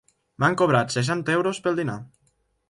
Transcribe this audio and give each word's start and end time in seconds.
M'han 0.43 0.55
cobrat 0.61 0.93
seixanta 0.95 1.35
euros 1.37 1.61
pel 1.69 1.79
dinar. 1.81 1.99